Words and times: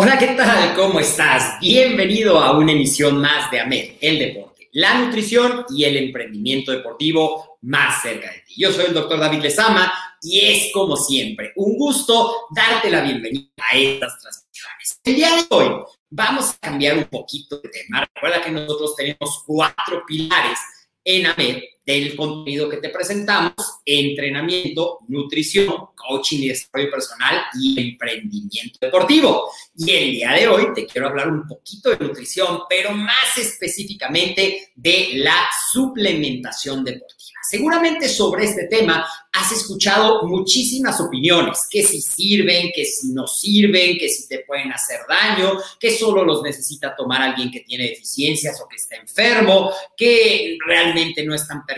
Hola, 0.00 0.16
¿qué 0.16 0.28
tal? 0.28 0.76
¿Cómo 0.76 1.00
estás? 1.00 1.58
Bienvenido 1.58 2.38
a 2.38 2.56
una 2.56 2.70
emisión 2.70 3.20
más 3.20 3.50
de 3.50 3.58
AMED, 3.58 3.96
el 4.00 4.20
deporte, 4.20 4.68
la 4.70 4.96
nutrición 4.96 5.66
y 5.70 5.86
el 5.86 5.96
emprendimiento 5.96 6.70
deportivo 6.70 7.58
más 7.62 8.00
cerca 8.00 8.30
de 8.30 8.38
ti. 8.46 8.54
Yo 8.58 8.70
soy 8.70 8.84
el 8.84 8.94
doctor 8.94 9.18
David 9.18 9.40
Lezama 9.40 9.92
y 10.22 10.38
es 10.38 10.72
como 10.72 10.96
siempre 10.96 11.52
un 11.56 11.76
gusto 11.76 12.46
darte 12.54 12.90
la 12.90 13.00
bienvenida 13.00 13.48
a 13.56 13.76
estas 13.76 14.20
transmisiones. 14.20 15.00
El 15.02 15.14
día 15.16 15.34
de 15.34 15.46
hoy 15.50 15.82
vamos 16.10 16.50
a 16.50 16.58
cambiar 16.58 16.96
un 16.96 17.06
poquito 17.06 17.58
de 17.58 17.68
tema. 17.68 18.06
Recuerda 18.14 18.40
que 18.40 18.52
nosotros 18.52 18.94
tenemos 18.94 19.42
cuatro 19.44 20.04
pilares 20.06 20.60
en 21.02 21.26
AMED 21.26 21.60
del 21.88 22.14
contenido 22.14 22.68
que 22.68 22.76
te 22.76 22.90
presentamos, 22.90 23.54
entrenamiento, 23.82 24.98
nutrición, 25.08 25.72
coaching 25.96 26.42
y 26.42 26.48
desarrollo 26.48 26.90
personal 26.90 27.44
y 27.58 27.80
emprendimiento 27.80 28.78
deportivo. 28.78 29.50
Y 29.74 29.90
el 29.92 30.10
día 30.12 30.32
de 30.32 30.48
hoy 30.48 30.66
te 30.74 30.84
quiero 30.84 31.08
hablar 31.08 31.28
un 31.28 31.48
poquito 31.48 31.88
de 31.88 31.96
nutrición, 31.96 32.60
pero 32.68 32.92
más 32.92 33.38
específicamente 33.38 34.72
de 34.76 35.12
la 35.14 35.48
suplementación 35.72 36.84
deportiva. 36.84 37.38
Seguramente 37.48 38.10
sobre 38.10 38.44
este 38.44 38.66
tema 38.66 39.08
has 39.32 39.52
escuchado 39.52 40.24
muchísimas 40.24 41.00
opiniones, 41.00 41.66
que 41.70 41.82
si 41.82 42.02
sirven, 42.02 42.70
que 42.74 42.84
si 42.84 43.12
no 43.12 43.26
sirven, 43.26 43.96
que 43.96 44.10
si 44.10 44.28
te 44.28 44.40
pueden 44.40 44.70
hacer 44.72 45.00
daño, 45.08 45.58
que 45.80 45.96
solo 45.96 46.22
los 46.24 46.42
necesita 46.42 46.94
tomar 46.94 47.22
alguien 47.22 47.50
que 47.50 47.60
tiene 47.60 47.84
deficiencias 47.84 48.60
o 48.60 48.68
que 48.68 48.76
está 48.76 48.96
enfermo, 48.96 49.70
que 49.96 50.58
realmente 50.66 51.24
no 51.24 51.34
están 51.34 51.64
permitidos 51.64 51.77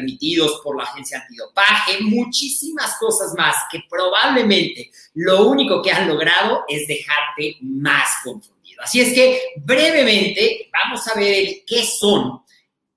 por 0.62 0.76
la 0.76 0.84
agencia 0.84 1.20
antidopaje, 1.20 2.00
muchísimas 2.00 2.96
cosas 2.98 3.34
más 3.36 3.56
que 3.70 3.80
probablemente 3.88 4.90
lo 5.14 5.48
único 5.48 5.82
que 5.82 5.90
han 5.90 6.08
logrado 6.08 6.64
es 6.68 6.86
dejarte 6.86 7.56
más 7.62 8.08
confundido. 8.24 8.82
Así 8.82 9.00
es 9.00 9.12
que 9.12 9.40
brevemente 9.56 10.70
vamos 10.72 11.06
a 11.08 11.18
ver 11.18 11.62
qué 11.66 11.84
son 11.84 12.42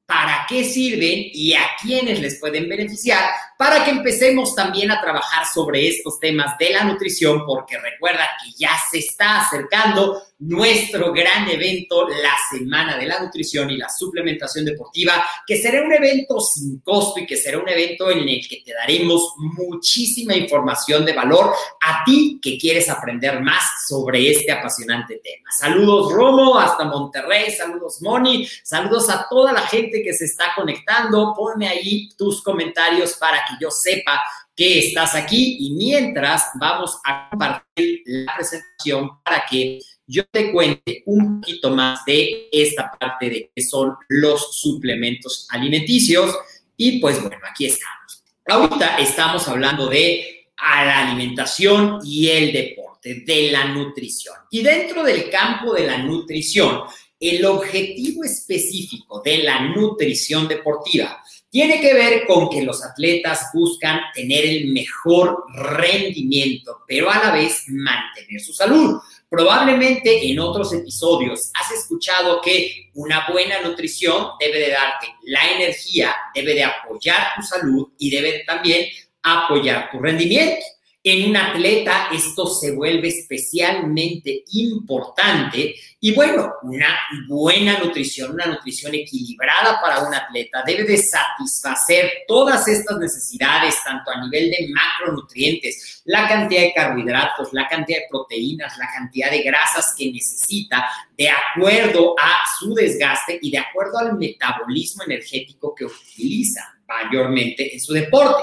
para 0.05 0.42
qué 0.53 0.63
sirven 0.63 1.31
y 1.33 1.55
a 1.55 1.63
quiénes 1.81 2.21
les 2.21 2.39
pueden 2.39 2.69
beneficiar 2.69 3.27
para 3.57 3.83
que 3.83 3.89
empecemos 3.89 4.53
también 4.53 4.91
a 4.91 5.01
trabajar 5.01 5.45
sobre 5.51 5.87
estos 5.87 6.19
temas 6.19 6.57
de 6.59 6.71
la 6.71 6.83
nutrición, 6.83 7.43
porque 7.45 7.79
recuerda 7.79 8.29
que 8.43 8.51
ya 8.55 8.71
se 8.91 8.99
está 8.99 9.41
acercando 9.41 10.21
nuestro 10.39 11.13
gran 11.13 11.49
evento, 11.49 12.07
la 12.09 12.35
Semana 12.51 12.97
de 12.97 13.05
la 13.05 13.19
Nutrición 13.21 13.69
y 13.69 13.77
la 13.77 13.87
Suplementación 13.87 14.65
Deportiva, 14.65 15.23
que 15.47 15.55
será 15.55 15.81
un 15.81 15.93
evento 15.93 16.39
sin 16.41 16.79
costo 16.79 17.21
y 17.21 17.25
que 17.25 17.37
será 17.37 17.59
un 17.59 17.69
evento 17.69 18.11
en 18.11 18.27
el 18.27 18.45
que 18.47 18.61
te 18.65 18.73
daremos 18.73 19.35
muchísima 19.37 20.35
información 20.35 21.05
de 21.05 21.13
valor 21.13 21.53
a 21.81 22.03
ti 22.03 22.39
que 22.41 22.57
quieres 22.57 22.89
aprender 22.89 23.39
más 23.41 23.63
sobre 23.87 24.29
este 24.29 24.51
apasionante 24.51 25.21
tema. 25.23 25.49
Saludos 25.57 26.11
Romo, 26.11 26.59
hasta 26.59 26.83
Monterrey, 26.83 27.51
saludos 27.51 28.01
Moni, 28.01 28.45
saludos 28.63 29.09
a 29.09 29.27
toda 29.29 29.53
la 29.53 29.61
gente 29.61 30.03
que 30.03 30.13
se 30.13 30.25
está 30.25 30.42
conectando, 30.55 31.33
ponme 31.35 31.67
ahí 31.67 32.09
tus 32.17 32.41
comentarios 32.43 33.13
para 33.13 33.39
que 33.45 33.53
yo 33.61 33.71
sepa 33.71 34.21
que 34.55 34.79
estás 34.79 35.15
aquí 35.15 35.57
y 35.59 35.71
mientras 35.71 36.49
vamos 36.59 36.99
a 37.05 37.29
compartir 37.29 38.01
la 38.05 38.35
presentación 38.35 39.21
para 39.23 39.45
que 39.49 39.79
yo 40.05 40.23
te 40.25 40.51
cuente 40.51 41.01
un 41.05 41.41
poquito 41.41 41.71
más 41.71 42.05
de 42.05 42.49
esta 42.51 42.91
parte 42.99 43.29
de 43.29 43.51
qué 43.55 43.61
son 43.63 43.95
los 44.09 44.55
suplementos 44.55 45.47
alimenticios 45.49 46.37
y 46.77 46.99
pues 46.99 47.21
bueno, 47.21 47.37
aquí 47.49 47.65
estamos. 47.65 48.23
Ahorita 48.45 48.97
estamos 48.97 49.47
hablando 49.47 49.87
de 49.87 50.33
la 50.61 51.07
alimentación 51.07 51.99
y 52.03 52.27
el 52.27 52.51
deporte, 52.51 53.23
de 53.25 53.51
la 53.51 53.65
nutrición. 53.65 54.35
Y 54.49 54.61
dentro 54.61 55.03
del 55.03 55.29
campo 55.29 55.73
de 55.73 55.87
la 55.87 55.97
nutrición, 55.97 56.83
el 57.29 57.45
objetivo 57.45 58.23
específico 58.23 59.21
de 59.23 59.39
la 59.39 59.61
nutrición 59.69 60.47
deportiva 60.47 61.23
tiene 61.49 61.79
que 61.79 61.93
ver 61.93 62.25
con 62.25 62.49
que 62.49 62.63
los 62.63 62.83
atletas 62.83 63.49
buscan 63.53 64.01
tener 64.13 64.43
el 64.43 64.73
mejor 64.73 65.45
rendimiento, 65.53 66.79
pero 66.87 67.11
a 67.11 67.23
la 67.23 67.31
vez 67.31 67.65
mantener 67.67 68.41
su 68.41 68.53
salud. 68.53 68.99
Probablemente 69.29 70.31
en 70.31 70.39
otros 70.39 70.73
episodios 70.73 71.51
has 71.53 71.71
escuchado 71.71 72.41
que 72.41 72.89
una 72.95 73.27
buena 73.31 73.61
nutrición 73.61 74.29
debe 74.39 74.59
de 74.59 74.71
darte 74.71 75.07
la 75.25 75.51
energía, 75.51 76.15
debe 76.33 76.55
de 76.55 76.63
apoyar 76.63 77.33
tu 77.35 77.43
salud 77.43 77.87
y 77.99 78.09
debe 78.09 78.43
también 78.47 78.87
apoyar 79.21 79.91
tu 79.91 79.99
rendimiento. 79.99 80.65
En 81.05 81.29
un 81.29 81.35
atleta 81.35 82.07
esto 82.13 82.47
se 82.47 82.71
vuelve 82.71 83.09
especialmente 83.09 84.45
importante 84.53 85.75
y 85.99 86.13
bueno, 86.13 86.53
una 86.63 86.97
buena 87.27 87.77
nutrición, 87.79 88.31
una 88.31 88.45
nutrición 88.45 88.95
equilibrada 88.95 89.81
para 89.81 89.99
un 90.07 90.13
atleta 90.13 90.63
debe 90.65 90.85
de 90.85 90.97
satisfacer 90.97 92.09
todas 92.25 92.65
estas 92.69 92.97
necesidades, 92.99 93.75
tanto 93.83 94.11
a 94.11 94.21
nivel 94.21 94.49
de 94.49 94.69
macronutrientes, 94.73 96.01
la 96.05 96.25
cantidad 96.25 96.61
de 96.61 96.73
carbohidratos, 96.73 97.51
la 97.51 97.67
cantidad 97.67 97.99
de 97.99 98.07
proteínas, 98.09 98.77
la 98.77 98.87
cantidad 98.87 99.29
de 99.29 99.43
grasas 99.43 99.93
que 99.97 100.09
necesita 100.09 100.85
de 101.17 101.29
acuerdo 101.29 102.15
a 102.17 102.43
su 102.59 102.73
desgaste 102.73 103.39
y 103.41 103.51
de 103.51 103.57
acuerdo 103.57 103.97
al 103.99 104.17
metabolismo 104.17 105.03
energético 105.03 105.75
que 105.75 105.83
utiliza 105.83 106.77
mayormente 106.87 107.73
en 107.73 107.79
su 107.79 107.93
deporte. 107.93 108.41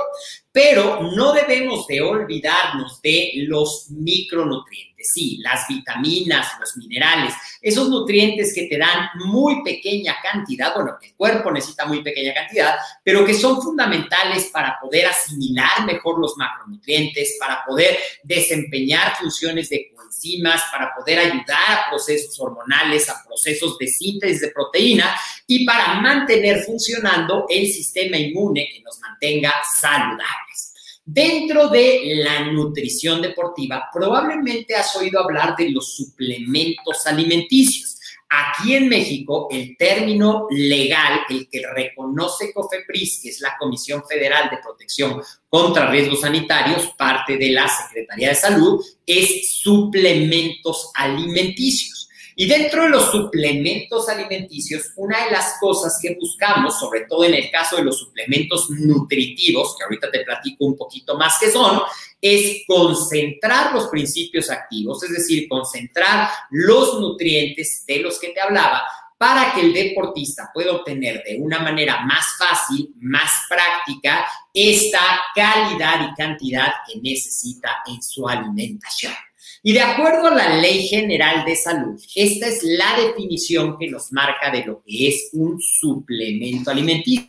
Pero 0.53 1.03
no 1.15 1.33
debemos 1.33 1.87
de 1.87 2.01
olvidarnos 2.01 3.01
de 3.03 3.33
los 3.47 3.89
micronutrientes, 3.91 4.90
sí, 5.03 5.39
las 5.43 5.67
vitaminas, 5.69 6.47
los 6.59 6.77
minerales, 6.77 7.35
esos 7.61 7.89
nutrientes 7.89 8.55
que 8.55 8.67
te 8.67 8.79
dan 8.79 9.09
muy 9.27 9.63
pequeña 9.63 10.17
cantidad, 10.23 10.75
bueno, 10.75 10.97
que 11.01 11.09
el 11.09 11.15
cuerpo 11.15 11.51
necesita 11.51 11.87
muy 11.87 12.03
pequeña 12.03 12.35
cantidad, 12.35 12.77
pero 13.03 13.25
que 13.25 13.35
son 13.35 13.61
fundamentales 13.61 14.51
para 14.53 14.79
poder 14.81 15.07
asimilar 15.07 15.85
mejor 15.85 16.21
los 16.21 16.37
macronutrientes, 16.37 17.37
para 17.39 17.65
poder 17.67 17.99
desempeñar 18.23 19.17
funciones 19.17 19.69
de 19.69 19.91
coenzimas, 19.95 20.63
para 20.71 20.93
poder 20.95 21.19
ayudar 21.19 21.71
a 21.71 21.91
procesos 21.91 22.39
hormonales, 22.39 23.09
a 23.09 23.23
procesos 23.27 23.79
de 23.79 23.87
síntesis 23.87 24.41
de 24.41 24.49
proteína 24.49 25.15
y 25.47 25.65
para 25.65 25.95
mantener 25.95 26.63
funcionando 26.65 27.47
el 27.49 27.67
sistema 27.67 28.17
inmune 28.17 28.69
que 28.73 28.83
nos 28.83 28.99
mantenga 29.01 29.53
saludables. 29.79 30.70
Dentro 31.13 31.69
de 31.69 32.03
la 32.23 32.53
nutrición 32.53 33.21
deportiva, 33.21 33.89
probablemente 33.93 34.77
has 34.77 34.95
oído 34.95 35.19
hablar 35.19 35.57
de 35.57 35.71
los 35.71 35.97
suplementos 35.97 37.05
alimenticios. 37.05 37.99
Aquí 38.29 38.77
en 38.77 38.89
México, 38.89 39.49
el 39.51 39.77
término 39.77 40.47
legal, 40.51 41.23
el 41.29 41.49
que 41.49 41.67
reconoce 41.67 42.53
COFEPRIS, 42.53 43.23
que 43.25 43.31
es 43.31 43.41
la 43.41 43.57
Comisión 43.59 44.05
Federal 44.09 44.51
de 44.51 44.59
Protección 44.59 45.21
contra 45.49 45.91
Riesgos 45.91 46.21
Sanitarios, 46.21 46.93
parte 46.97 47.37
de 47.37 47.51
la 47.51 47.67
Secretaría 47.67 48.29
de 48.29 48.37
Salud, 48.37 48.81
es 49.05 49.51
suplementos 49.51 50.93
alimenticios. 50.95 52.00
Y 52.41 52.47
dentro 52.47 52.85
de 52.85 52.89
los 52.89 53.11
suplementos 53.11 54.09
alimenticios, 54.09 54.93
una 54.97 55.27
de 55.27 55.31
las 55.31 55.59
cosas 55.61 55.99
que 56.01 56.17
buscamos, 56.19 56.81
sobre 56.81 57.03
todo 57.03 57.25
en 57.25 57.35
el 57.35 57.51
caso 57.51 57.77
de 57.77 57.83
los 57.83 57.99
suplementos 57.99 58.71
nutritivos, 58.71 59.77
que 59.77 59.85
ahorita 59.85 60.11
te 60.11 60.25
platico 60.25 60.65
un 60.65 60.75
poquito 60.75 61.19
más 61.19 61.37
qué 61.39 61.51
son, 61.51 61.83
es 62.19 62.63
concentrar 62.67 63.75
los 63.75 63.89
principios 63.89 64.49
activos, 64.49 65.03
es 65.03 65.11
decir, 65.11 65.47
concentrar 65.51 66.31
los 66.49 66.99
nutrientes 66.99 67.85
de 67.87 67.99
los 67.99 68.19
que 68.19 68.31
te 68.31 68.41
hablaba 68.41 68.85
para 69.19 69.53
que 69.53 69.61
el 69.61 69.75
deportista 69.75 70.51
pueda 70.55 70.73
obtener 70.73 71.23
de 71.23 71.37
una 71.43 71.59
manera 71.59 72.07
más 72.07 72.25
fácil, 72.39 72.95
más 73.01 73.31
práctica, 73.51 74.25
esta 74.55 75.21
calidad 75.35 76.11
y 76.11 76.15
cantidad 76.15 76.73
que 76.89 76.99
necesita 77.03 77.83
en 77.87 78.01
su 78.01 78.27
alimentación. 78.27 79.13
Y 79.63 79.75
de 79.75 79.81
acuerdo 79.81 80.29
a 80.29 80.35
la 80.35 80.57
Ley 80.57 80.89
General 80.89 81.45
de 81.45 81.55
Salud, 81.55 82.01
esta 82.15 82.47
es 82.47 82.63
la 82.63 82.99
definición 82.99 83.77
que 83.79 83.89
nos 83.89 84.11
marca 84.11 84.51
de 84.51 84.65
lo 84.65 84.83
que 84.83 85.09
es 85.09 85.29
un 85.35 85.61
suplemento 85.61 86.71
alimenticio. 86.71 87.27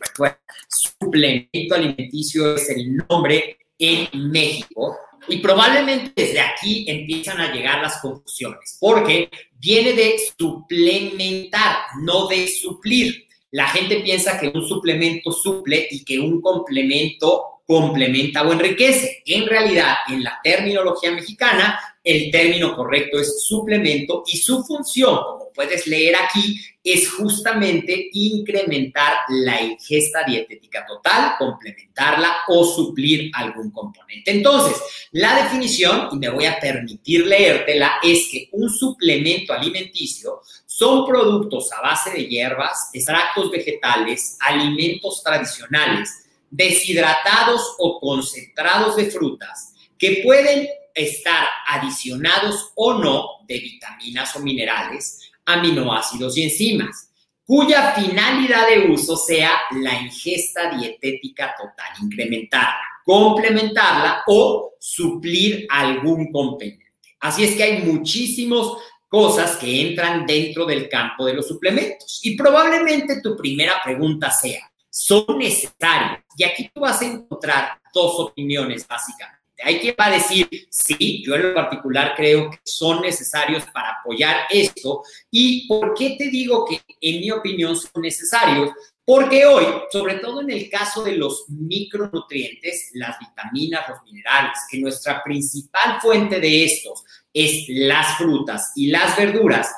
suplemento 0.66 1.74
alimenticio 1.74 2.54
es 2.54 2.70
el 2.70 2.96
nombre 2.96 3.58
en 3.78 4.08
México 4.30 4.96
y 5.28 5.38
probablemente 5.38 6.12
desde 6.16 6.40
aquí 6.40 6.86
empiezan 6.88 7.38
a 7.38 7.52
llegar 7.52 7.82
las 7.82 7.98
confusiones, 7.98 8.78
porque 8.80 9.28
viene 9.58 9.92
de 9.92 10.14
suplementar, 10.38 11.76
no 12.00 12.28
de 12.28 12.48
suplir. 12.48 13.26
La 13.50 13.68
gente 13.68 14.00
piensa 14.00 14.40
que 14.40 14.48
un 14.48 14.66
suplemento 14.66 15.32
suple 15.32 15.86
y 15.90 16.02
que 16.02 16.18
un 16.18 16.40
complemento 16.40 17.60
complementa 17.66 18.42
o 18.42 18.52
enriquece. 18.52 19.22
En 19.26 19.46
realidad, 19.46 19.96
en 20.08 20.24
la 20.24 20.40
terminología 20.42 21.12
mexicana, 21.12 21.78
el 22.04 22.30
término 22.30 22.74
correcto 22.74 23.18
es 23.20 23.44
suplemento 23.44 24.24
y 24.26 24.36
su 24.38 24.64
función, 24.64 25.16
como 25.22 25.52
puedes 25.52 25.86
leer 25.86 26.16
aquí, 26.16 26.60
es 26.82 27.08
justamente 27.12 28.08
incrementar 28.12 29.18
la 29.28 29.62
ingesta 29.62 30.24
dietética 30.26 30.84
total, 30.84 31.34
complementarla 31.38 32.38
o 32.48 32.64
suplir 32.64 33.30
algún 33.34 33.70
componente. 33.70 34.32
Entonces, 34.32 34.76
la 35.12 35.44
definición, 35.44 36.08
y 36.10 36.16
me 36.16 36.28
voy 36.28 36.46
a 36.46 36.58
permitir 36.58 37.26
leértela, 37.26 37.94
es 38.02 38.28
que 38.32 38.48
un 38.52 38.68
suplemento 38.68 39.52
alimenticio 39.52 40.40
son 40.66 41.06
productos 41.06 41.70
a 41.72 41.82
base 41.82 42.10
de 42.10 42.26
hierbas, 42.26 42.90
extractos 42.92 43.50
vegetales, 43.50 44.36
alimentos 44.40 45.22
tradicionales, 45.22 46.26
deshidratados 46.50 47.76
o 47.78 48.00
concentrados 48.00 48.96
de 48.96 49.10
frutas 49.10 49.72
que 49.96 50.20
pueden 50.24 50.68
estar 50.94 51.46
adicionados 51.66 52.72
o 52.74 52.94
no 52.94 53.26
de 53.46 53.58
vitaminas 53.58 54.34
o 54.36 54.40
minerales, 54.40 55.20
aminoácidos 55.44 56.36
y 56.36 56.44
enzimas, 56.44 57.10
cuya 57.44 57.92
finalidad 57.92 58.68
de 58.68 58.90
uso 58.90 59.16
sea 59.16 59.50
la 59.72 60.00
ingesta 60.00 60.70
dietética 60.76 61.54
total, 61.56 61.86
incrementarla, 62.02 62.80
complementarla 63.04 64.22
o 64.26 64.72
suplir 64.78 65.66
algún 65.68 66.30
componente. 66.32 66.92
Así 67.20 67.44
es 67.44 67.56
que 67.56 67.62
hay 67.62 67.82
muchísimas 67.82 68.66
cosas 69.12 69.56
que 69.56 69.88
entran 69.88 70.24
dentro 70.24 70.64
del 70.64 70.88
campo 70.88 71.26
de 71.26 71.34
los 71.34 71.46
suplementos. 71.46 72.20
Y 72.22 72.34
probablemente 72.34 73.20
tu 73.20 73.36
primera 73.36 73.74
pregunta 73.84 74.30
sea, 74.30 74.72
¿son 74.88 75.38
necesarios? 75.38 76.20
Y 76.36 76.44
aquí 76.44 76.70
tú 76.72 76.80
vas 76.80 77.02
a 77.02 77.04
encontrar 77.04 77.78
dos 77.92 78.18
opiniones 78.18 78.88
básicamente. 78.88 79.41
Hay 79.64 79.78
quien 79.78 79.94
va 79.98 80.06
a 80.06 80.10
decir, 80.10 80.48
sí, 80.70 81.22
yo 81.24 81.34
en 81.34 81.42
lo 81.42 81.54
particular 81.54 82.14
creo 82.16 82.50
que 82.50 82.58
son 82.64 83.00
necesarios 83.00 83.64
para 83.72 84.00
apoyar 84.00 84.42
esto. 84.50 85.02
¿Y 85.30 85.66
por 85.66 85.94
qué 85.94 86.16
te 86.18 86.28
digo 86.28 86.64
que 86.64 86.80
en 87.00 87.20
mi 87.20 87.30
opinión 87.30 87.76
son 87.76 88.02
necesarios? 88.02 88.70
Porque 89.04 89.44
hoy, 89.46 89.64
sobre 89.90 90.14
todo 90.16 90.42
en 90.42 90.50
el 90.50 90.70
caso 90.70 91.02
de 91.02 91.16
los 91.16 91.46
micronutrientes, 91.48 92.90
las 92.94 93.18
vitaminas, 93.18 93.88
los 93.88 94.02
minerales, 94.04 94.58
que 94.70 94.78
nuestra 94.78 95.22
principal 95.22 96.00
fuente 96.00 96.38
de 96.38 96.64
estos 96.64 97.02
es 97.32 97.64
las 97.68 98.16
frutas 98.16 98.72
y 98.76 98.88
las 98.88 99.16
verduras, 99.16 99.74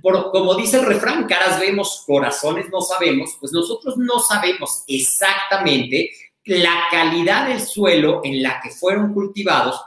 por, 0.00 0.30
como 0.30 0.54
dice 0.54 0.78
el 0.78 0.86
refrán, 0.86 1.26
caras 1.26 1.60
vemos, 1.60 2.02
corazones 2.06 2.66
no 2.70 2.80
sabemos, 2.80 3.36
pues 3.40 3.52
nosotros 3.52 3.96
no 3.96 4.20
sabemos 4.20 4.84
exactamente 4.86 6.10
la 6.44 6.84
calidad 6.90 7.48
del 7.48 7.60
suelo 7.60 8.20
en 8.24 8.42
la 8.42 8.60
que 8.60 8.70
fueron 8.70 9.12
cultivados 9.12 9.80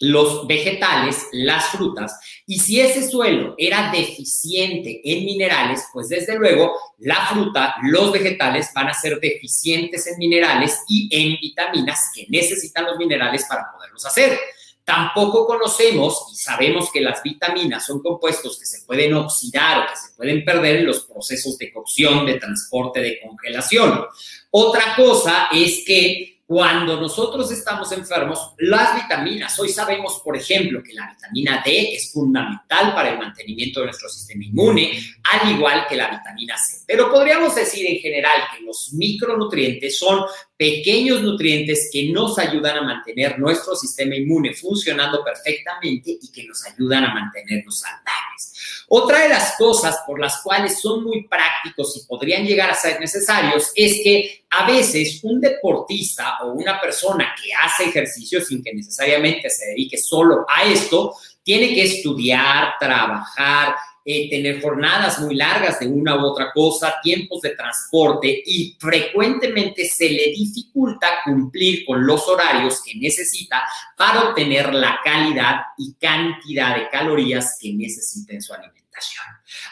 los 0.00 0.46
vegetales, 0.46 1.28
las 1.32 1.66
frutas, 1.66 2.18
y 2.46 2.58
si 2.58 2.80
ese 2.80 3.08
suelo 3.08 3.54
era 3.56 3.90
deficiente 3.92 5.00
en 5.04 5.24
minerales, 5.24 5.84
pues 5.92 6.08
desde 6.08 6.36
luego 6.36 6.72
la 6.98 7.26
fruta, 7.26 7.76
los 7.82 8.12
vegetales 8.12 8.70
van 8.74 8.88
a 8.88 8.94
ser 8.94 9.18
deficientes 9.20 10.06
en 10.06 10.18
minerales 10.18 10.80
y 10.88 11.08
en 11.10 11.38
vitaminas 11.40 12.10
que 12.14 12.26
necesitan 12.28 12.84
los 12.84 12.98
minerales 12.98 13.44
para 13.48 13.70
poderlos 13.72 14.04
hacer. 14.04 14.38
Tampoco 14.84 15.46
conocemos 15.46 16.28
y 16.32 16.36
sabemos 16.36 16.90
que 16.92 17.00
las 17.00 17.22
vitaminas 17.22 17.86
son 17.86 18.02
compuestos 18.02 18.58
que 18.58 18.66
se 18.66 18.84
pueden 18.84 19.14
oxidar 19.14 19.78
o 19.78 19.90
que 19.90 19.96
se 19.96 20.03
pueden 20.16 20.44
perder 20.44 20.76
en 20.76 20.86
los 20.86 21.04
procesos 21.04 21.58
de 21.58 21.72
cocción, 21.72 22.26
de 22.26 22.34
transporte, 22.34 23.00
de 23.00 23.20
congelación. 23.20 24.06
Otra 24.50 24.94
cosa 24.96 25.48
es 25.52 25.84
que 25.86 26.34
cuando 26.46 27.00
nosotros 27.00 27.50
estamos 27.50 27.90
enfermos, 27.92 28.52
las 28.58 28.94
vitaminas, 28.94 29.58
hoy 29.58 29.70
sabemos, 29.70 30.20
por 30.22 30.36
ejemplo, 30.36 30.82
que 30.82 30.92
la 30.92 31.10
vitamina 31.10 31.62
D 31.64 31.94
es 31.94 32.12
fundamental 32.12 32.94
para 32.94 33.12
el 33.12 33.18
mantenimiento 33.18 33.80
de 33.80 33.86
nuestro 33.86 34.10
sistema 34.10 34.44
inmune, 34.44 34.92
al 35.32 35.52
igual 35.52 35.86
que 35.88 35.96
la 35.96 36.10
vitamina 36.10 36.54
C. 36.58 36.84
Pero 36.86 37.10
podríamos 37.10 37.54
decir 37.54 37.86
en 37.88 37.98
general 37.98 38.42
que 38.54 38.62
los 38.62 38.92
micronutrientes 38.92 39.98
son 39.98 40.26
pequeños 40.54 41.22
nutrientes 41.22 41.88
que 41.90 42.10
nos 42.10 42.38
ayudan 42.38 42.76
a 42.76 42.82
mantener 42.82 43.38
nuestro 43.38 43.74
sistema 43.74 44.14
inmune 44.14 44.52
funcionando 44.52 45.24
perfectamente 45.24 46.10
y 46.20 46.30
que 46.30 46.44
nos 46.44 46.62
ayudan 46.66 47.04
a 47.04 47.14
mantenernos 47.14 47.78
saludables. 47.78 48.53
Otra 48.96 49.24
de 49.24 49.28
las 49.28 49.56
cosas 49.56 50.04
por 50.06 50.20
las 50.20 50.40
cuales 50.40 50.80
son 50.80 51.02
muy 51.02 51.26
prácticos 51.26 51.96
y 51.96 52.06
podrían 52.06 52.46
llegar 52.46 52.70
a 52.70 52.76
ser 52.76 53.00
necesarios 53.00 53.72
es 53.74 54.00
que 54.04 54.44
a 54.50 54.68
veces 54.68 55.18
un 55.24 55.40
deportista 55.40 56.38
o 56.44 56.52
una 56.52 56.80
persona 56.80 57.34
que 57.34 57.52
hace 57.52 57.86
ejercicio 57.86 58.40
sin 58.40 58.62
que 58.62 58.72
necesariamente 58.72 59.50
se 59.50 59.66
dedique 59.70 59.98
solo 59.98 60.46
a 60.48 60.62
esto, 60.62 61.12
tiene 61.42 61.74
que 61.74 61.82
estudiar, 61.82 62.74
trabajar, 62.78 63.74
eh, 64.04 64.30
tener 64.30 64.62
jornadas 64.62 65.18
muy 65.18 65.34
largas 65.34 65.80
de 65.80 65.88
una 65.88 66.14
u 66.14 66.26
otra 66.26 66.52
cosa, 66.52 66.94
tiempos 67.02 67.40
de 67.40 67.56
transporte 67.56 68.44
y 68.46 68.76
frecuentemente 68.78 69.86
se 69.86 70.08
le 70.08 70.26
dificulta 70.26 71.08
cumplir 71.24 71.84
con 71.84 72.06
los 72.06 72.28
horarios 72.28 72.80
que 72.80 72.94
necesita 72.94 73.64
para 73.96 74.28
obtener 74.28 74.72
la 74.72 75.00
calidad 75.02 75.62
y 75.78 75.94
cantidad 75.94 76.76
de 76.76 76.88
calorías 76.90 77.58
que 77.60 77.72
necesita 77.72 78.34
en 78.34 78.42
su 78.42 78.54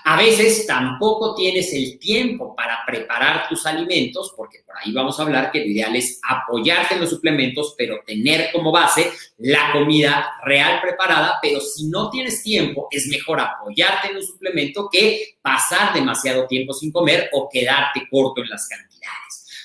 A 0.05 0.17
veces 0.17 0.67
tampoco 0.67 1.35
tienes 1.35 1.73
el 1.73 1.99
tiempo 1.99 2.55
para 2.57 2.81
preparar 2.87 3.49
tus 3.49 3.65
alimentos, 3.67 4.35
porque 4.37 4.61
por 4.67 4.77
ahí 4.77 4.93
vamos 4.93 5.19
a 5.19 5.23
hablar 5.23 5.51
que 5.51 5.61
lo 5.61 5.67
ideal 5.67 5.95
es 5.95 6.21
apoyarte 6.29 6.95
en 6.95 7.01
los 7.01 7.11
suplementos, 7.11 7.75
pero 7.77 8.01
tener 8.07 8.51
como 8.53 8.73
base 8.73 9.11
la 9.39 9.73
comida 9.73 10.33
real 10.45 10.81
preparada, 10.81 11.39
pero 11.41 11.61
si 11.61 11.89
no 11.89 12.11
tienes 12.11 12.43
tiempo, 12.43 12.89
es 12.91 13.07
mejor 13.09 13.41
apoyarte 13.41 14.09
en 14.09 14.17
un 14.17 14.27
suplemento 14.27 14.89
que 14.91 15.37
pasar 15.41 15.95
demasiado 15.95 16.47
tiempo 16.47 16.73
sin 16.73 16.91
comer 16.91 17.31
o 17.33 17.49
quedarte 17.51 18.09
corto 18.11 18.43
en 18.43 18.49
las 18.49 18.69
cantidades. 18.69 18.92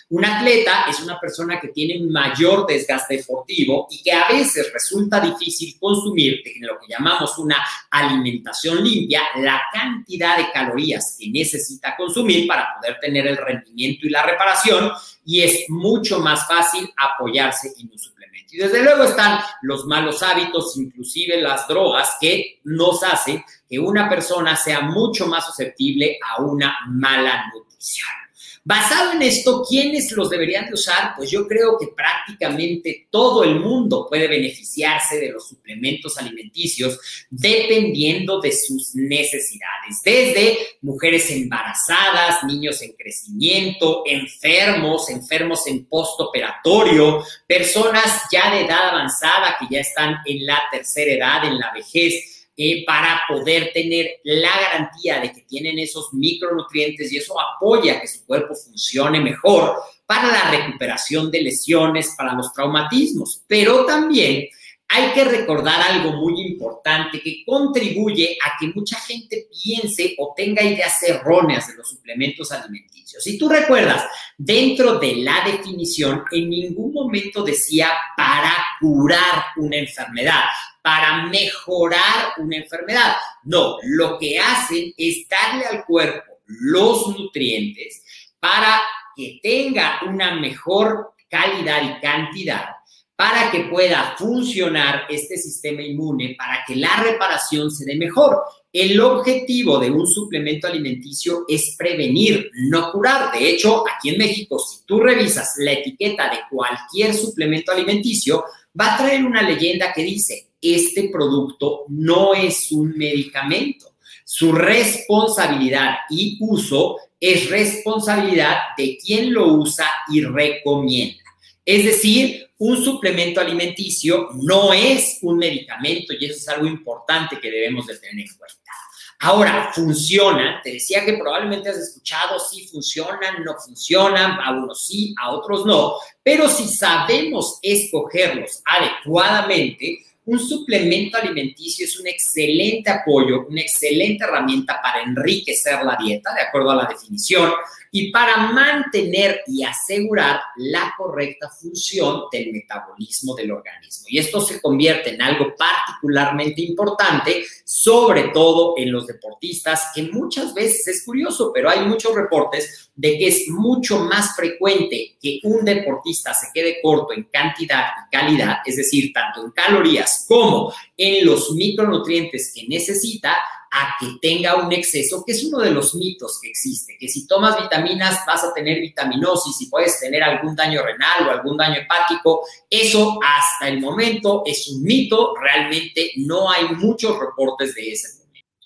Un 0.09 0.23
atleta 0.23 0.85
es 0.89 1.01
una 1.01 1.19
persona 1.19 1.59
que 1.59 1.67
tiene 1.67 1.99
mayor 2.09 2.65
desgaste 2.65 3.17
deportivo 3.17 3.87
y 3.91 4.01
que 4.01 4.13
a 4.13 4.29
veces 4.29 4.71
resulta 4.71 5.19
difícil 5.19 5.75
consumir 5.77 6.41
en 6.45 6.65
lo 6.65 6.79
que 6.79 6.87
llamamos 6.87 7.37
una 7.37 7.57
alimentación 7.91 8.81
limpia 8.81 9.21
la 9.35 9.61
cantidad 9.73 10.37
de 10.37 10.49
calorías 10.53 11.17
que 11.19 11.29
necesita 11.29 11.93
consumir 11.97 12.47
para 12.47 12.75
poder 12.75 12.97
tener 13.01 13.27
el 13.27 13.35
rendimiento 13.35 14.07
y 14.07 14.09
la 14.09 14.23
reparación 14.23 14.93
y 15.25 15.41
es 15.41 15.65
mucho 15.67 16.21
más 16.21 16.47
fácil 16.47 16.89
apoyarse 16.95 17.73
en 17.77 17.91
un 17.91 17.99
suplemento. 17.99 18.47
Y 18.53 18.59
desde 18.59 18.83
luego 18.83 19.03
están 19.03 19.41
los 19.63 19.85
malos 19.87 20.23
hábitos, 20.23 20.77
inclusive 20.77 21.41
las 21.41 21.67
drogas, 21.67 22.15
que 22.21 22.61
nos 22.63 23.03
hacen 23.03 23.43
que 23.69 23.77
una 23.77 24.07
persona 24.07 24.55
sea 24.55 24.79
mucho 24.79 25.27
más 25.27 25.47
susceptible 25.47 26.17
a 26.25 26.41
una 26.41 26.77
mala 26.87 27.51
nutrición. 27.53 28.26
Basado 28.67 29.13
en 29.13 29.21
esto, 29.21 29.63
¿quiénes 29.65 30.11
los 30.11 30.29
deberían 30.29 30.65
de 30.65 30.73
usar? 30.73 31.13
Pues 31.15 31.31
yo 31.31 31.47
creo 31.47 31.77
que 31.79 31.87
prácticamente 31.95 33.07
todo 33.09 33.45
el 33.45 33.61
mundo 33.61 34.05
puede 34.09 34.27
beneficiarse 34.27 35.17
de 35.21 35.31
los 35.31 35.47
suplementos 35.47 36.17
alimenticios 36.17 36.99
dependiendo 37.29 38.41
de 38.41 38.51
sus 38.51 38.93
necesidades, 38.93 40.01
desde 40.03 40.57
mujeres 40.81 41.31
embarazadas, 41.31 42.43
niños 42.43 42.81
en 42.81 42.91
crecimiento, 42.91 44.03
enfermos, 44.05 45.09
enfermos 45.11 45.65
en 45.67 45.85
postoperatorio, 45.85 47.23
personas 47.47 48.23
ya 48.29 48.51
de 48.53 48.65
edad 48.65 48.89
avanzada 48.89 49.55
que 49.61 49.73
ya 49.73 49.79
están 49.79 50.17
en 50.25 50.45
la 50.45 50.61
tercera 50.69 51.13
edad, 51.13 51.45
en 51.45 51.57
la 51.57 51.71
vejez 51.71 52.36
eh, 52.59 52.83
para 52.85 53.21
poder 53.29 53.71
tener 53.71 54.19
la 54.23 54.49
garantía 54.59 55.19
de 55.19 55.31
que 55.31 55.41
tienen 55.41 55.77
esos 55.77 56.11
micronutrientes 56.11 57.11
y 57.11 57.17
eso 57.17 57.35
apoya 57.39 58.01
que 58.01 58.07
su 58.07 58.25
cuerpo 58.25 58.55
funcione 58.55 59.21
mejor 59.21 59.75
para 60.07 60.31
la 60.31 60.49
recuperación 60.49 61.29
de 61.29 61.43
lesiones, 61.43 62.15
para 62.17 62.33
los 62.33 62.51
traumatismos. 62.53 63.43
Pero 63.45 63.85
también 63.85 64.47
hay 64.89 65.11
que 65.11 65.25
recordar 65.25 65.81
algo 65.81 66.13
muy 66.13 66.41
importante 66.41 67.21
que 67.21 67.43
contribuye 67.45 68.37
a 68.43 68.57
que 68.57 68.67
mucha 68.67 68.97
gente 68.99 69.47
piense 69.51 70.15
o 70.17 70.33
tenga 70.35 70.63
ideas 70.63 71.03
erróneas 71.03 71.67
de 71.67 71.75
los 71.75 71.89
suplementos 71.89 72.51
alimenticios. 72.51 73.23
Si 73.23 73.37
tú 73.37 73.49
recuerdas, 73.49 74.05
dentro 74.37 74.97
de 74.97 75.17
la 75.17 75.43
definición, 75.45 76.23
en 76.31 76.49
ningún 76.49 76.93
momento 76.93 77.43
decía 77.43 77.89
para 78.15 78.53
curar 78.79 79.45
una 79.57 79.75
enfermedad, 79.75 80.45
para 80.81 81.25
mejorar 81.25 82.33
una 82.37 82.57
enfermedad. 82.57 83.17
No, 83.43 83.77
lo 83.83 84.17
que 84.17 84.39
hacen 84.39 84.93
es 84.97 85.27
darle 85.27 85.65
al 85.65 85.85
cuerpo 85.85 86.37
los 86.45 87.07
nutrientes 87.09 88.03
para 88.39 88.81
que 89.15 89.39
tenga 89.43 89.99
una 90.07 90.35
mejor 90.35 91.13
calidad 91.29 91.81
y 91.83 92.01
cantidad 92.01 92.77
para 93.17 93.49
que 93.49 93.61
pueda 93.61 94.15
funcionar 94.15 95.07
este 95.09 95.37
sistema 95.37 95.81
inmune, 95.81 96.35
para 96.37 96.63
que 96.67 96.75
la 96.75 96.97
reparación 96.97 97.71
se 97.71 97.83
dé 97.83 97.95
mejor. 97.95 98.43
El 98.71 98.99
objetivo 98.99 99.79
de 99.79 99.89
un 99.89 100.05
suplemento 100.05 100.67
alimenticio 100.67 101.43
es 101.47 101.75
prevenir, 101.75 102.51
no 102.69 102.91
curar. 102.91 103.31
De 103.31 103.49
hecho, 103.49 103.83
aquí 103.87 104.09
en 104.09 104.19
México, 104.19 104.59
si 104.59 104.85
tú 104.85 104.99
revisas 104.99 105.55
la 105.57 105.71
etiqueta 105.71 106.29
de 106.29 106.41
cualquier 106.47 107.15
suplemento 107.15 107.71
alimenticio, 107.71 108.43
va 108.79 108.93
a 108.93 108.97
traer 108.99 109.25
una 109.25 109.41
leyenda 109.41 109.91
que 109.93 110.03
dice, 110.03 110.49
este 110.61 111.09
producto 111.09 111.85
no 111.87 112.35
es 112.35 112.71
un 112.71 112.95
medicamento. 112.95 113.95
Su 114.25 114.51
responsabilidad 114.51 115.95
y 116.11 116.37
uso 116.39 116.97
es 117.19 117.49
responsabilidad 117.49 118.57
de 118.77 118.95
quien 119.03 119.33
lo 119.33 119.53
usa 119.53 119.87
y 120.13 120.21
recomienda. 120.21 121.23
Es 121.65 121.83
decir, 121.83 122.46
un 122.59 122.83
suplemento 122.83 123.39
alimenticio 123.39 124.29
no 124.33 124.73
es 124.73 125.19
un 125.21 125.37
medicamento 125.37 126.13
y 126.13 126.25
eso 126.25 126.37
es 126.37 126.47
algo 126.49 126.65
importante 126.65 127.39
que 127.39 127.51
debemos 127.51 127.85
de 127.85 127.97
tener 127.97 128.25
en 128.25 128.35
cuenta. 128.35 128.71
Ahora, 129.19 129.71
funciona, 129.73 130.61
te 130.63 130.73
decía 130.73 131.03
que 131.03 131.13
probablemente 131.13 131.69
has 131.69 131.77
escuchado 131.77 132.39
si 132.39 132.67
funcionan, 132.67 133.43
no 133.43 133.55
funcionan, 133.55 134.39
a 134.39 134.51
unos 134.51 134.85
sí, 134.85 135.15
a 135.19 135.31
otros 135.31 135.65
no, 135.65 135.95
pero 136.21 136.47
si 136.47 136.67
sabemos 136.67 137.57
escogerlos 137.63 138.61
adecuadamente, 138.63 140.05
un 140.27 140.39
suplemento 140.39 141.17
alimenticio 141.17 141.85
es 141.85 141.97
un 141.99 142.07
excelente 142.07 142.89
apoyo, 142.89 143.47
una 143.47 143.61
excelente 143.61 144.25
herramienta 144.25 144.79
para 144.81 145.01
enriquecer 145.01 145.83
la 145.85 145.97
dieta, 145.97 146.33
de 146.33 146.41
acuerdo 146.41 146.71
a 146.71 146.75
la 146.75 146.85
definición, 146.85 147.53
y 147.91 148.11
para 148.11 148.51
mantener 148.51 149.41
y 149.47 149.63
asegurar 149.63 150.41
la 150.57 150.93
correcta 150.97 151.49
función 151.49 152.23
del 152.29 152.51
metabolismo 152.51 153.35
del 153.35 153.53
organismo. 153.53 154.05
Y 154.09 154.17
esto 154.17 154.41
se 154.41 154.61
convierte 154.61 155.13
en 155.15 155.21
algo 155.21 155.55
particularmente 155.57 156.61
importante, 156.61 157.45
sobre 157.63 158.29
todo 158.33 158.73
en 158.75 158.91
los 158.91 159.07
deportistas, 159.07 159.91
que 159.95 160.03
muchas 160.03 160.53
veces 160.53 160.87
es 160.89 161.05
curioso, 161.05 161.51
pero 161.53 161.69
hay 161.69 161.85
muchos 161.85 162.13
reportes 162.13 162.91
de 162.95 163.17
que 163.17 163.27
es 163.27 163.47
mucho 163.47 163.99
más 163.99 164.35
frecuente 164.35 165.15
que 165.21 165.39
un 165.43 165.63
deportista 165.63 166.33
se 166.33 166.47
quede 166.53 166.79
corto 166.81 167.13
en 167.13 167.23
cantidad 167.31 167.85
y 168.05 168.15
calidad, 168.15 168.57
es 168.65 168.75
decir, 168.75 169.13
tanto 169.13 169.45
en 169.45 169.51
calorías 169.51 170.16
como 170.27 170.73
en 170.95 171.25
los 171.25 171.51
micronutrientes 171.51 172.51
que 172.53 172.67
necesita, 172.67 173.35
a 173.71 173.95
que 173.99 174.07
tenga 174.21 174.55
un 174.55 174.71
exceso, 174.71 175.23
que 175.25 175.33
es 175.33 175.43
uno 175.43 175.59
de 175.59 175.71
los 175.71 175.93
mitos 175.95 176.39
que 176.41 176.49
existe, 176.49 176.97
que 176.99 177.07
si 177.07 177.27
tomas 177.27 177.61
vitaminas 177.61 178.21
vas 178.25 178.43
a 178.43 178.53
tener 178.53 178.79
vitaminosis 178.79 179.61
y 179.61 179.65
puedes 179.67 179.99
tener 179.99 180.23
algún 180.23 180.55
daño 180.55 180.81
renal 180.83 181.27
o 181.27 181.31
algún 181.31 181.57
daño 181.57 181.75
hepático. 181.75 182.45
Eso 182.69 183.19
hasta 183.21 183.67
el 183.67 183.81
momento 183.81 184.43
es 184.45 184.67
un 184.69 184.83
mito, 184.83 185.35
realmente 185.35 186.11
no 186.17 186.49
hay 186.49 186.69
muchos 186.75 187.19
reportes 187.19 187.75
de 187.75 187.91
ese 187.91 188.17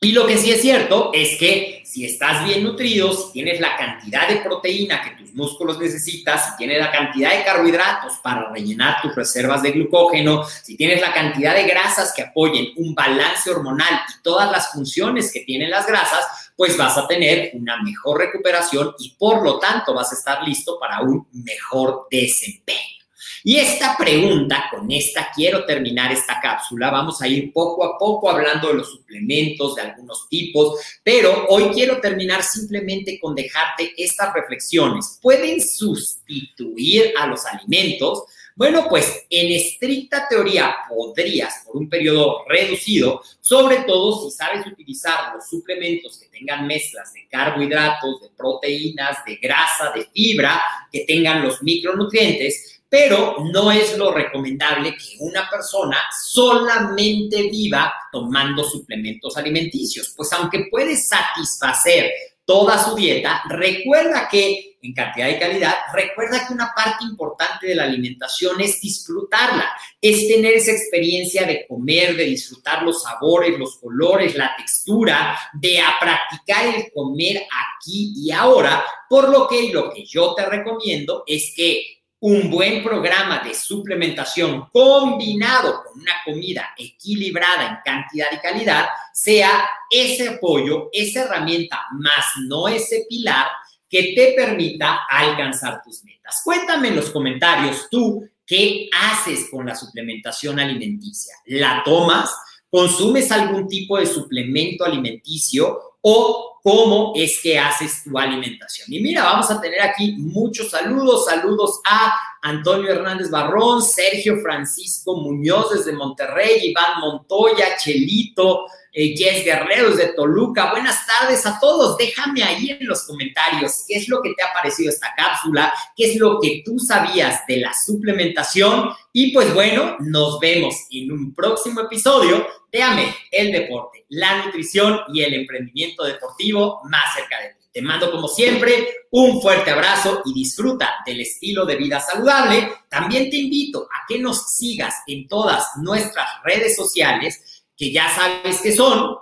y 0.03 0.13
lo 0.13 0.25
que 0.25 0.36
sí 0.36 0.50
es 0.51 0.62
cierto 0.63 1.12
es 1.13 1.38
que 1.38 1.84
si 1.86 2.05
estás 2.05 2.43
bien 2.43 2.63
nutrido, 2.63 3.13
si 3.13 3.34
tienes 3.34 3.60
la 3.60 3.77
cantidad 3.77 4.27
de 4.27 4.38
proteína 4.38 5.03
que 5.03 5.12
tus 5.12 5.31
músculos 5.36 5.77
necesitan, 5.77 6.39
si 6.39 6.58
tienes 6.58 6.79
la 6.79 6.89
cantidad 6.89 7.38
de 7.38 7.43
carbohidratos 7.43 8.13
para 8.24 8.50
rellenar 8.50 9.00
tus 9.00 9.13
reservas 9.13 9.62
de 9.62 9.74
glucógeno, 9.74 10.43
si 10.43 10.75
tienes 10.75 11.01
la 11.01 11.13
cantidad 11.13 11.53
de 11.53 11.67
grasas 11.67 12.13
que 12.15 12.24
apoyen 12.24 12.70
un 12.77 12.96
balance 12.96 13.48
hormonal 13.51 14.01
y 14.10 14.24
todas 14.24 14.51
las 14.51 14.72
funciones 14.72 15.31
que 15.31 15.41
tienen 15.41 15.70
las 15.70 15.86
grasas, 15.86 16.51
pues 16.55 16.75
vas 16.75 16.98
a 16.98 17.08
tener 17.08 17.51
una 17.53 17.79
mejor 17.84 18.17
recuperación 18.17 18.96
y 18.98 19.12
por 19.20 19.43
lo 19.43 19.60
tanto 19.60 19.93
vas 19.93 20.12
a 20.12 20.15
estar 20.15 20.41
listo 20.41 20.79
para 20.79 21.01
un 21.01 21.27
mejor 21.31 22.08
desempeño. 22.10 23.00
Y 23.43 23.57
esta 23.57 23.98
pregunta, 23.98 24.65
con 24.69 24.91
esta 24.91 25.29
quiero 25.33 25.65
terminar 25.65 26.12
esta 26.12 26.39
cápsula. 26.39 26.91
Vamos 26.91 27.21
a 27.21 27.27
ir 27.27 27.51
poco 27.51 27.83
a 27.83 27.98
poco 27.98 28.29
hablando 28.29 28.67
de 28.67 28.75
los 28.75 28.91
suplementos, 28.91 29.75
de 29.75 29.81
algunos 29.81 30.27
tipos, 30.29 30.79
pero 31.03 31.48
hoy 31.50 31.69
quiero 31.74 32.00
terminar 32.00 32.43
simplemente 32.43 33.19
con 33.19 33.33
dejarte 33.33 33.93
estas 33.98 34.33
reflexiones. 34.33 35.17
¿Pueden 35.21 35.60
sustituir 35.62 37.13
a 37.17 37.25
los 37.27 37.45
alimentos? 37.45 38.24
Bueno, 38.55 38.86
pues 38.88 39.25
en 39.29 39.51
estricta 39.53 40.27
teoría 40.29 40.75
podrías 40.88 41.63
por 41.65 41.77
un 41.77 41.89
periodo 41.89 42.43
reducido, 42.48 43.21
sobre 43.39 43.77
todo 43.88 44.24
si 44.24 44.36
sabes 44.36 44.67
utilizar 44.67 45.33
los 45.33 45.48
suplementos 45.48 46.19
que 46.19 46.27
tengan 46.27 46.67
mezclas 46.67 47.13
de 47.13 47.27
carbohidratos, 47.27 48.21
de 48.21 48.29
proteínas, 48.38 49.24
de 49.25 49.38
grasa, 49.38 49.91
de 49.95 50.05
fibra, 50.13 50.62
que 50.91 51.05
tengan 51.05 51.41
los 51.43 51.63
micronutrientes, 51.63 52.81
pero 52.91 53.38
no 53.53 53.71
es 53.71 53.98
lo 53.98 54.12
recomendable 54.12 54.98
que 54.98 55.15
una 55.19 55.50
persona 55.50 55.98
solamente 56.21 57.43
viva 57.43 57.93
tomando 58.12 58.65
suplementos 58.65 59.38
alimenticios, 59.38 60.13
pues 60.17 60.33
aunque 60.33 60.67
puede 60.69 60.98
satisfacer 60.98 62.12
toda 62.43 62.83
su 62.83 62.93
dieta, 62.93 63.43
recuerda 63.48 64.27
que 64.29 64.77
en 64.81 64.93
cantidad 64.93 65.29
y 65.29 65.39
calidad, 65.39 65.75
recuerda 65.93 66.45
que 66.45 66.53
una 66.53 66.74
parte 66.75 67.05
importante 67.05 67.67
de 67.67 67.75
la 67.75 67.83
alimentación 67.83 68.60
es 68.60 68.81
disfrutarla, 68.81 69.71
es 70.01 70.27
tener 70.27 70.55
esa 70.55 70.71
experiencia 70.71 71.45
de 71.45 71.65
comer, 71.69 72.17
de 72.17 72.25
disfrutar 72.25 72.83
los 72.83 73.03
sabores, 73.03 73.57
los 73.57 73.77
colores, 73.77 74.36
la 74.36 74.53
textura, 74.57 75.39
de 75.53 75.79
a 75.79 75.93
practicar 75.98 76.75
el 76.75 76.91
comer 76.93 77.38
aquí 77.38 78.12
y 78.17 78.31
ahora, 78.31 78.83
por 79.07 79.29
lo 79.29 79.48
que 79.48 79.71
lo 79.71 79.93
que 79.93 80.03
yo 80.03 80.33
te 80.33 80.45
recomiendo 80.45 81.24
es 81.25 81.53
que 81.55 82.00
un 82.22 82.51
buen 82.51 82.84
programa 82.84 83.40
de 83.40 83.56
suplementación 83.56 84.68
combinado 84.72 85.84
con 85.84 86.01
una 86.01 86.13
comida 86.24 86.70
equilibrada 86.78 87.68
en 87.68 87.78
cantidad 87.84 88.28
y 88.32 88.38
calidad 88.38 88.86
sea 89.12 89.68
ese 89.90 90.30
apoyo, 90.30 90.90
esa 90.94 91.24
herramienta, 91.24 91.80
más 91.94 92.25
no 92.48 92.68
ese 92.68 93.06
pilar 93.10 93.48
que 93.90 94.13
te 94.16 94.34
permita 94.36 95.01
alcanzar 95.10 95.82
tus 95.84 96.04
metas. 96.04 96.42
Cuéntame 96.44 96.90
en 96.90 96.98
los 96.98 97.10
comentarios 97.10 97.88
tú 97.90 98.30
qué 98.46 98.88
haces 98.94 99.48
con 99.50 99.66
la 99.66 99.75
suplementación 99.75 100.60
alimenticia. 100.60 101.34
¿La 101.46 101.82
tomas? 101.84 102.30
¿Consumes 102.70 103.32
algún 103.32 103.68
tipo 103.68 103.98
de 103.98 104.06
suplemento 104.06 104.86
alimenticio? 104.86 105.90
O 106.01 106.60
cómo 106.63 107.13
es 107.15 107.39
que 107.41 107.58
haces 107.58 108.03
tu 108.03 108.17
alimentación. 108.17 108.91
Y 108.91 109.01
mira, 109.01 109.24
vamos 109.24 109.50
a 109.50 109.60
tener 109.60 109.81
aquí 109.81 110.15
muchos 110.17 110.70
saludos, 110.70 111.25
saludos 111.25 111.79
a 111.86 112.13
Antonio 112.41 112.91
Hernández 112.91 113.29
Barrón, 113.29 113.81
Sergio 113.81 114.41
Francisco 114.41 115.15
Muñoz 115.15 115.72
desde 115.72 115.93
Monterrey, 115.93 116.70
Iván 116.70 117.00
Montoya, 117.00 117.77
Chelito, 117.77 118.65
eh, 118.93 119.15
Jess 119.15 119.45
Guerrero 119.45 119.91
desde 119.91 120.13
Toluca. 120.13 120.71
Buenas 120.71 121.05
tardes 121.05 121.45
a 121.45 121.60
todos. 121.60 121.98
Déjame 121.98 122.43
ahí 122.43 122.71
en 122.71 122.88
los 122.88 123.03
comentarios 123.03 123.86
qué 123.88 123.95
es 123.95 124.10
lo 124.10 124.21
que 124.21 124.33
te 124.33 124.43
ha 124.43 124.53
parecido 124.53 124.89
esta 124.89 125.13
cápsula, 125.15 125.74
qué 125.95 126.12
es 126.12 126.19
lo 126.19 126.39
que 126.39 126.62
tú 126.65 126.77
sabías 126.79 127.45
de 127.48 127.57
la 127.57 127.74
suplementación. 127.74 128.89
Y 129.13 129.33
pues 129.33 129.53
bueno, 129.53 129.98
nos 130.00 130.39
vemos 130.39 130.75
en 130.91 131.12
un 131.12 131.33
próximo 131.33 131.81
episodio 131.81 132.48
de 132.71 132.83
AME, 132.83 133.15
el 133.31 133.51
deporte, 133.51 134.05
la 134.10 134.45
nutrición 134.45 135.01
y 135.13 135.21
el 135.21 135.33
emprendimiento 135.33 136.03
deportivo 136.03 136.81
más 136.86 137.13
cerca 137.15 137.39
de 137.41 137.50
ti. 137.50 137.62
Te 137.74 137.81
mando 137.81 138.12
como 138.12 138.27
siempre 138.27 139.07
un 139.12 139.41
fuerte 139.41 139.71
abrazo 139.71 140.21
y 140.25 140.33
disfruta 140.33 140.95
del 141.05 141.21
estilo 141.21 141.65
de 141.65 141.77
vida 141.77 142.01
saludable. 142.01 142.69
También 142.89 143.29
te 143.29 143.38
invito 143.38 143.83
a 143.83 144.05
que 144.05 144.19
nos 144.19 144.53
sigas 144.53 144.95
en 145.07 145.25
todas 145.25 145.65
nuestras 145.77 146.27
redes 146.43 146.75
sociales, 146.75 147.41
que 147.82 147.92
ya 147.92 148.08
sabes 148.14 148.62
que 148.62 148.76
son 148.76 149.16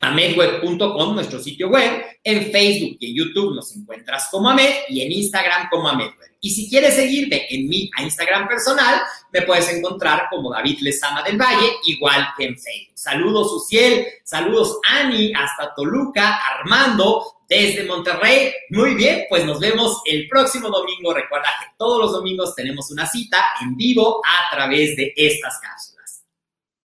amedweb.com, 0.00 1.14
nuestro 1.14 1.38
sitio 1.38 1.68
web. 1.68 2.04
En 2.24 2.50
Facebook 2.50 2.96
y 2.98 3.10
en 3.10 3.14
YouTube 3.14 3.54
nos 3.54 3.70
encuentras 3.76 4.26
como 4.32 4.50
Amed 4.50 4.74
y 4.88 5.02
en 5.02 5.12
Instagram 5.12 5.68
como 5.70 5.88
Amedweb. 5.88 6.32
Y 6.40 6.50
si 6.50 6.68
quieres 6.68 6.94
seguirme 6.94 7.46
en 7.48 7.68
mi 7.68 7.88
Instagram 8.02 8.48
personal, 8.48 9.00
me 9.32 9.42
puedes 9.42 9.72
encontrar 9.72 10.26
como 10.28 10.50
David 10.52 10.78
Lezama 10.80 11.22
del 11.22 11.40
Valle, 11.40 11.70
igual 11.84 12.26
que 12.36 12.46
en 12.46 12.58
Facebook. 12.58 12.98
Saludos, 12.98 13.52
Uciel. 13.52 14.04
Saludos, 14.24 14.80
Ani, 14.88 15.32
hasta 15.32 15.72
Toluca. 15.76 16.40
Armando, 16.58 17.22
desde 17.48 17.84
Monterrey. 17.84 18.52
Muy 18.70 18.94
bien, 18.94 19.26
pues 19.28 19.44
nos 19.44 19.60
vemos 19.60 20.00
el 20.06 20.26
próximo 20.26 20.68
domingo. 20.68 21.14
Recuerda 21.14 21.48
que 21.60 21.66
todos 21.78 22.00
los 22.00 22.12
domingos 22.12 22.56
tenemos 22.56 22.90
una 22.90 23.06
cita 23.06 23.38
en 23.62 23.76
vivo 23.76 24.20
a 24.26 24.52
través 24.52 24.96
de 24.96 25.12
estas 25.16 25.60
cápsulas. 25.60 25.93